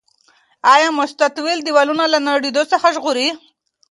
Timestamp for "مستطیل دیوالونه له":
0.99-2.19